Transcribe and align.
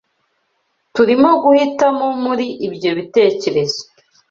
Turimo 0.93 1.31
guhitamo 1.43 2.07
muri 2.23 2.45
ibyo 2.67 2.91
bitekerezo. 2.97 3.81